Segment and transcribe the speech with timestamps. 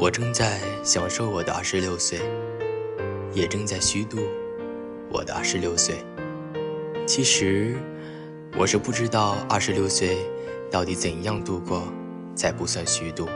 [0.00, 2.20] 我正在享受我的二十六岁，
[3.34, 4.18] 也正在虚度
[5.10, 5.96] 我的二十六岁。
[7.04, 7.74] 其实，
[8.56, 10.18] 我是不知道二十六岁
[10.70, 11.82] 到底怎样度过
[12.36, 13.28] 才不算虚度。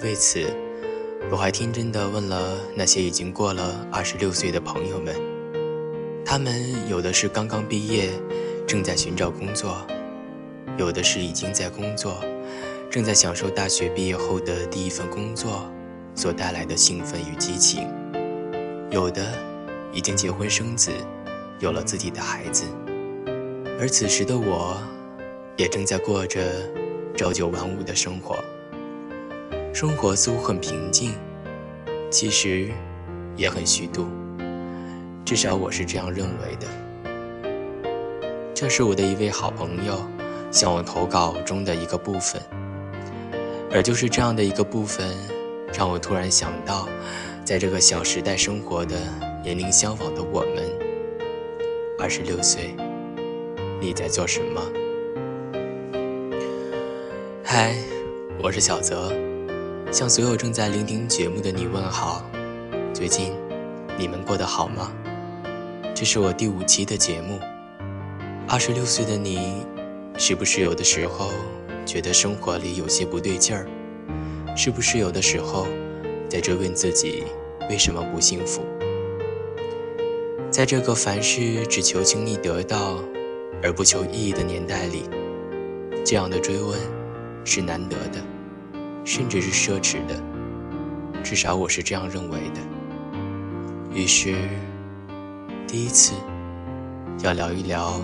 [0.00, 0.46] 为此，
[1.28, 5.12] 我还天真的问了那些已经过了二十六岁的朋友们，
[6.24, 8.10] 他们有的是刚刚毕业，
[8.64, 9.84] 正在寻找工作；
[10.78, 12.22] 有的是已经在工作。
[12.90, 15.70] 正在享受大学毕业后的第一份工作
[16.14, 17.86] 所带来的兴奋与激情，
[18.90, 19.22] 有的
[19.92, 20.90] 已经结婚生子，
[21.60, 22.64] 有了自己的孩子，
[23.78, 24.80] 而此时的我，
[25.58, 26.40] 也正在过着
[27.14, 28.36] 朝九晚五的生活。
[29.74, 31.12] 生活似乎很平静，
[32.10, 32.70] 其实
[33.36, 34.06] 也很虚度，
[35.26, 36.66] 至少我是这样认为的。
[38.54, 40.02] 这是我的一位好朋友
[40.50, 42.40] 向我投稿中的一个部分。
[43.70, 45.14] 而就是这样的一个部分，
[45.74, 46.88] 让我突然想到，
[47.44, 48.96] 在这个小时代生活的
[49.42, 50.64] 年龄相仿的我们，
[51.98, 52.74] 二十六岁，
[53.78, 54.62] 你在做什么？
[57.44, 57.76] 嗨，
[58.42, 59.12] 我是小泽，
[59.92, 62.24] 向所有正在聆听节目的你问好。
[62.94, 63.34] 最近，
[63.98, 64.90] 你们过得好吗？
[65.94, 67.38] 这是我第五期的节目。
[68.48, 69.66] 二十六岁的你，
[70.16, 71.30] 是不是有的时候？
[71.88, 73.66] 觉得生活里有些不对劲儿，
[74.54, 75.66] 是不是有的时候
[76.28, 77.24] 在追问自己
[77.70, 78.60] 为什么不幸福？
[80.50, 83.02] 在这个凡事只求轻易得到
[83.62, 85.04] 而不求意义的年代里，
[86.04, 86.78] 这样的追问
[87.42, 88.22] 是难得的，
[89.02, 90.22] 甚至是奢侈的，
[91.24, 92.60] 至少我是这样认为的。
[93.94, 94.34] 于是，
[95.66, 96.12] 第一次
[97.22, 97.98] 要聊一聊，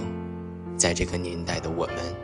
[0.74, 2.23] 在这个年代的我们。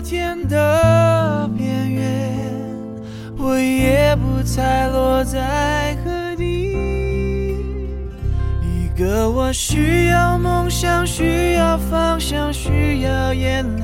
[0.00, 2.32] 天的边缘，
[3.36, 6.76] 我也不猜落在何地。
[8.62, 13.82] 一个我需要梦想，需要方向，需要眼泪，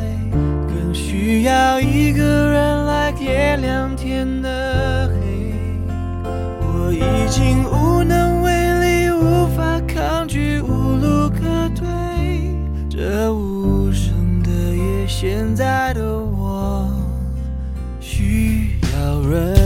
[0.67, 5.55] 更需要一个人来点亮天的黑。
[6.61, 8.51] 我已经无能为
[8.81, 11.87] 力，无法抗拒，无路可退。
[12.89, 13.46] 这无，
[15.19, 16.87] 现在的我
[18.01, 19.66] 需要人。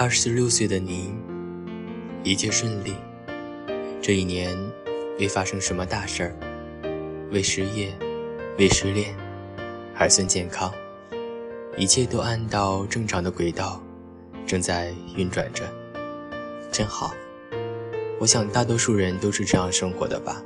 [0.00, 1.12] 二十六岁的您，
[2.22, 2.94] 一切顺利。
[4.00, 4.56] 这一年
[5.18, 6.36] 未发生什么大事儿，
[7.32, 7.92] 未失业，
[8.58, 9.12] 未失恋，
[9.92, 10.72] 还算健康，
[11.76, 13.82] 一切都按照正常的轨道，
[14.46, 15.64] 正在运转着，
[16.70, 17.12] 真好。
[18.20, 20.40] 我想大多数人都是这样生活的吧。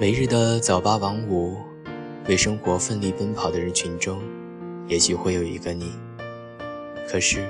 [0.00, 1.56] 每日的早八晚五，
[2.28, 4.22] 为生活奋力奔跑的人群中，
[4.86, 5.90] 也许会有一个你。
[7.08, 7.44] 可是。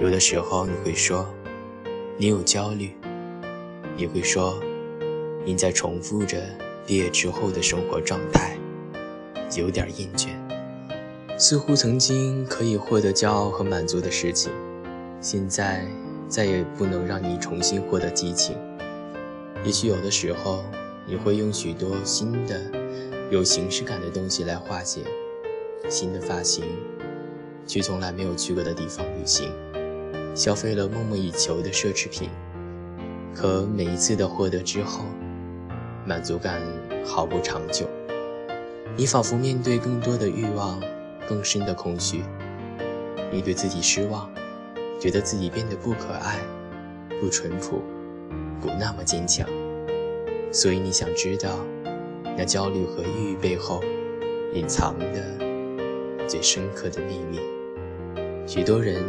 [0.00, 1.26] 有的时候你会说，
[2.16, 2.88] 你有焦虑；
[3.96, 4.60] 你会说，
[5.44, 6.40] 你在重复着
[6.86, 8.56] 毕业之后的生活状态，
[9.56, 10.28] 有点厌倦。
[11.38, 14.52] 似乎曾经可以获得骄傲和满足的事情，
[15.20, 15.86] 现在
[16.28, 18.56] 再也不能让你重新获得激情。
[19.64, 20.64] 也许有的时候
[21.06, 22.60] 你会用许多新的、
[23.30, 25.00] 有形式感的东西来化解
[25.88, 26.64] 新的发型，
[27.66, 29.50] 去从来没有去过的地方旅行。
[30.34, 32.30] 消费了梦寐以求的奢侈品，
[33.34, 35.04] 可每一次的获得之后，
[36.06, 36.62] 满足感
[37.04, 37.86] 毫不长久。
[38.96, 40.80] 你仿佛面对更多的欲望，
[41.28, 42.22] 更深的空虚。
[43.30, 44.30] 你对自己失望，
[44.98, 46.38] 觉得自己变得不可爱、
[47.20, 47.82] 不淳朴、
[48.58, 49.46] 不那么坚强。
[50.50, 51.58] 所以你想知道，
[52.38, 53.82] 那焦虑和抑郁背后
[54.54, 57.38] 隐藏的最深刻的秘密。
[58.46, 59.04] 许多人。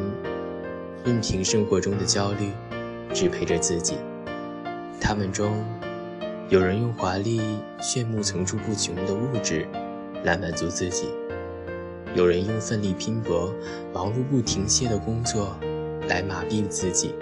[1.06, 2.50] 任凭生活中的焦虑
[3.14, 3.96] 支配着自己，
[5.02, 5.64] 他们中
[6.50, 7.42] 有人用华丽
[7.82, 9.68] 炫目、层出不穷的物质
[10.24, 11.10] 来满足自己，
[12.16, 13.54] 有人用奋力拼搏、
[13.94, 15.58] 忙碌不停歇的工作
[16.08, 17.14] 来麻痹自己，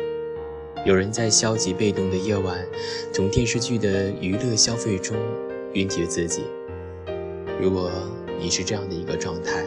[0.85, 2.63] 有人在消极被动的夜晚
[3.11, 5.17] 从电视剧的娱乐消费中
[5.73, 6.43] 晕厥自己。
[7.59, 7.91] 如果
[8.39, 9.63] 你是这样的一个状态，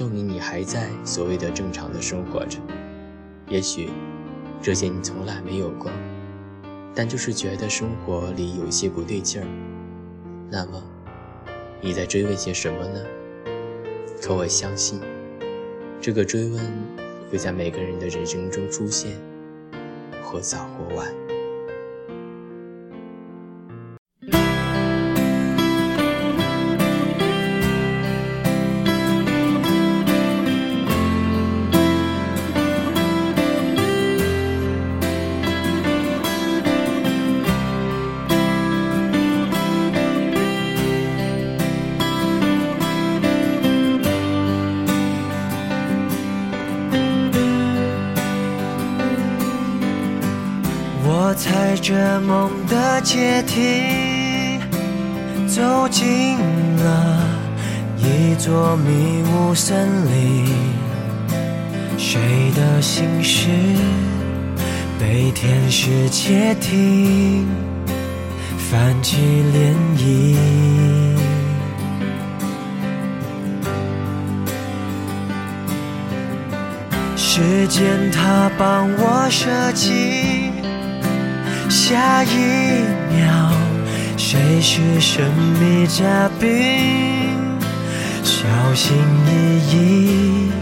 [0.00, 2.58] 证明你还在所谓的正常的生活着，
[3.50, 3.90] 也许
[4.62, 5.90] 这些你从来没有过，
[6.94, 9.46] 但就是觉得生活里有些不对劲儿。
[10.50, 10.82] 那么
[11.82, 13.04] 你在追问些什么呢？
[14.22, 14.98] 可我相信，
[16.00, 16.64] 这个追问
[17.30, 19.18] 会在每个人的人生中出现，
[20.22, 21.29] 或早或晚。
[51.30, 54.58] 我踩着梦的阶梯，
[55.46, 56.36] 走进
[56.78, 57.24] 了
[57.96, 60.48] 一座迷雾森林。
[61.96, 62.20] 谁
[62.56, 63.46] 的心事
[64.98, 67.46] 被天使窃听，
[68.68, 69.16] 泛起
[69.54, 70.36] 涟漪。
[77.16, 80.39] 时间它帮我设计。
[81.90, 82.36] 下一
[83.10, 83.50] 秒，
[84.16, 85.24] 谁是神
[85.58, 87.58] 秘嘉宾？
[88.22, 90.52] 小心翼翼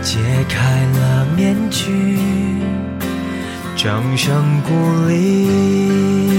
[0.00, 2.16] 揭开了面具，
[3.76, 4.72] 掌声鼓
[5.08, 6.30] 励。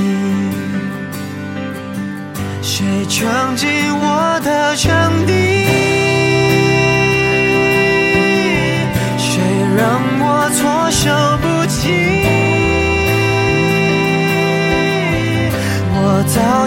[2.63, 6.02] 谁闯进我的场地？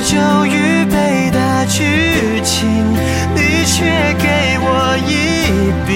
[0.07, 2.69] 就预备的剧情，
[3.35, 3.83] 你却
[4.23, 5.11] 给我一
[5.85, 5.91] 笔，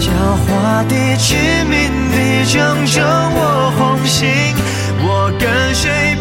[0.00, 0.08] 狡
[0.40, 0.48] 猾
[0.88, 1.36] 的、致
[1.68, 1.74] 命
[2.10, 2.16] 的
[2.50, 4.26] 正中我红心，
[5.02, 5.74] 我跟？
[5.74, 6.16] 谁？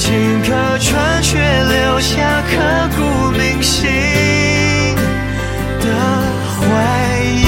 [0.00, 2.56] 情可传，却留下刻
[2.96, 3.02] 骨
[3.36, 3.86] 铭心
[5.78, 5.84] 的
[6.56, 6.64] 回
[7.36, 7.44] 忆。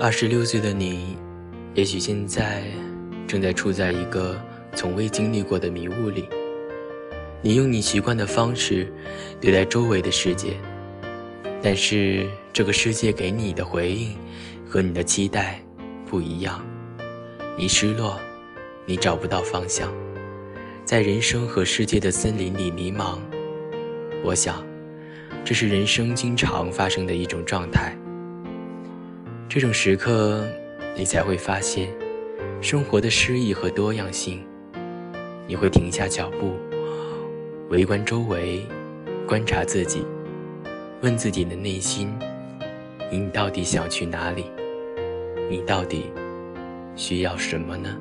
[0.00, 1.18] 二十六岁的你，
[1.74, 2.62] 也许现在
[3.26, 4.40] 正在处在一个
[4.74, 6.28] 从未经历过的迷雾里。
[7.42, 8.92] 你用你习惯的方式
[9.40, 10.54] 对待周围的世界，
[11.62, 14.16] 但是这个世界给你的回应
[14.68, 15.60] 和你的期待
[16.06, 16.64] 不一样。
[17.56, 18.18] 你失落，
[18.84, 19.92] 你找不到方向，
[20.84, 23.18] 在人生和世界的森林里迷茫。
[24.24, 24.64] 我想，
[25.44, 27.96] 这是人生经常发生的一种状态。
[29.48, 30.44] 这种时刻，
[30.96, 31.88] 你才会发现
[32.60, 34.44] 生活的诗意和多样性。
[35.46, 36.54] 你会停下脚步，
[37.68, 38.66] 围观周围，
[39.28, 40.04] 观察自己，
[41.02, 42.12] 问自己的内心：
[43.12, 44.46] 你到底想去哪里？
[45.48, 46.06] 你到底
[46.96, 47.96] 需要什么呢？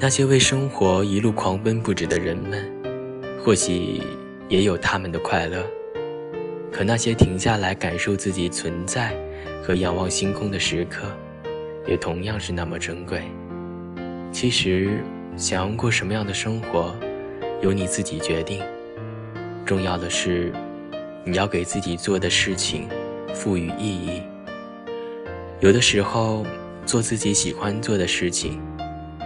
[0.00, 2.68] 那些为生活一路狂奔不止的人们，
[3.44, 4.02] 或许
[4.48, 5.64] 也有他们的快乐。
[6.72, 9.16] 可那些停下来感受自己存在
[9.66, 11.08] 和仰望星空的时刻，
[11.88, 13.20] 也同样是那么珍贵。
[14.30, 15.00] 其实，
[15.36, 16.94] 想要过什么样的生活，
[17.62, 18.62] 由你自己决定。
[19.64, 20.52] 重要的是，
[21.24, 22.86] 你要给自己做的事情
[23.34, 24.22] 赋予意义。
[25.58, 26.46] 有的时候，
[26.84, 28.60] 做自己喜欢做的事情，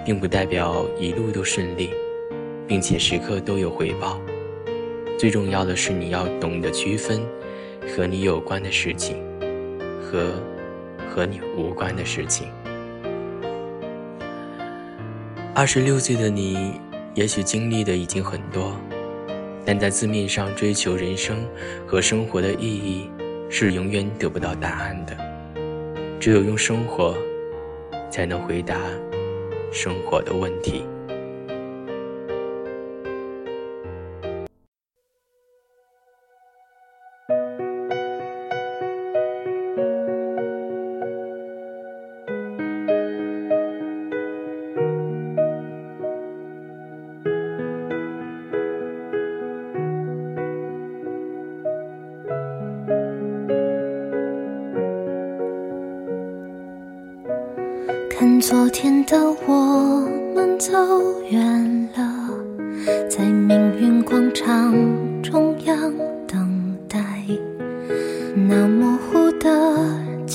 [0.06, 1.90] 并不代表一路都顺利，
[2.66, 4.18] 并且时刻都有回报。
[5.18, 7.20] 最重要的是，你要懂得区分。
[7.94, 9.16] 和你有关的事情，
[10.10, 10.32] 和
[11.08, 12.48] 和你无关的事情。
[15.54, 16.80] 二十六岁的你，
[17.14, 18.74] 也许经历的已经很多，
[19.64, 21.46] 但在字面上追求人生
[21.86, 23.08] 和生活的意义，
[23.48, 25.16] 是永远得不到答案的。
[26.18, 27.16] 只有用生活，
[28.10, 28.76] 才能回答
[29.70, 30.84] 生活的问题。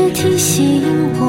[0.00, 0.82] 却提醒
[1.18, 1.20] 我，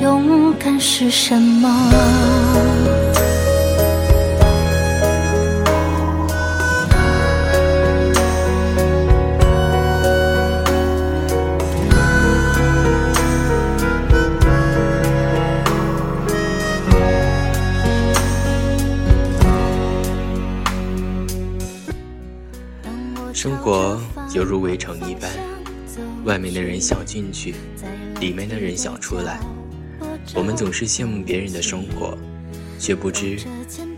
[0.00, 1.90] 勇敢是什么。
[23.34, 24.00] 生活
[24.32, 25.30] 犹如围城一般，
[26.24, 27.54] 外面的人想进去，
[28.18, 29.38] 里面的人想出来。
[30.34, 32.16] 我们总是羡慕别人的生活，
[32.78, 33.38] 却不知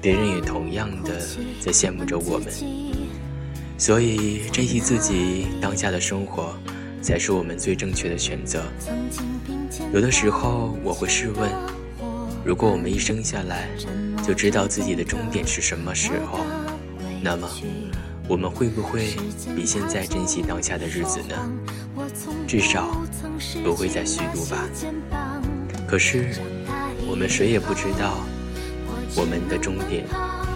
[0.03, 1.21] 别人也同样的
[1.61, 2.49] 在羡慕着我们。
[3.79, 6.53] 所以珍惜自己当下的生活，
[7.01, 8.65] 才是我们最正确的选择。
[9.93, 11.49] 有的时候我会试问：
[12.45, 13.69] 如果我们一生下来
[14.27, 16.41] 就知道自己的终点是什么时候，
[17.23, 17.49] 那么
[18.27, 19.15] 我们会不会
[19.55, 21.37] 比现在珍惜当下的日子呢？
[22.47, 22.89] 至少
[23.65, 24.69] 不会再虚度吧。
[25.87, 26.35] 可是
[27.09, 28.19] 我们谁也不知道
[29.17, 30.05] 我们的终点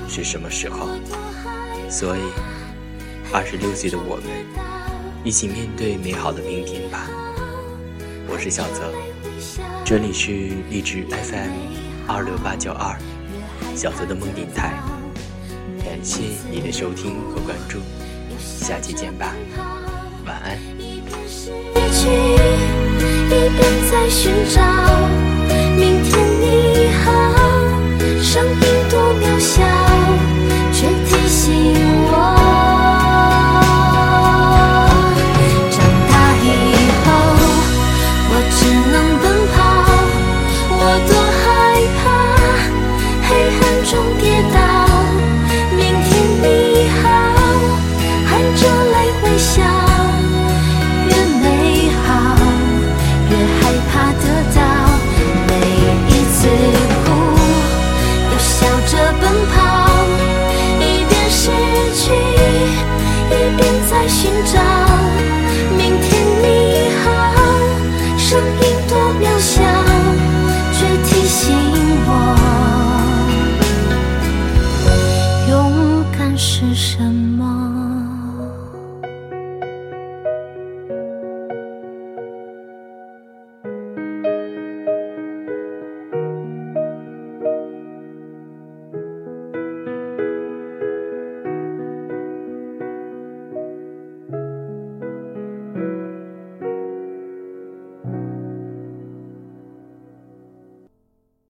[0.08, 0.88] 是什么时候，
[1.88, 2.20] 所以
[3.32, 4.24] 二十六岁的我们
[5.24, 7.08] 一起面对美好的明天吧。
[8.28, 8.92] 我是小泽，
[9.84, 10.30] 这里是
[10.70, 11.50] 荔枝 FM
[12.06, 12.96] 二六八九二
[13.74, 14.78] 小泽的梦电台，
[15.84, 17.78] 感谢你的收听和关注，
[18.38, 19.34] 下期见吧，
[20.24, 20.89] 晚安。
[21.42, 22.10] 失去
[23.28, 24.60] 一边在寻找
[25.74, 27.10] 明天你好
[28.20, 29.09] 声音多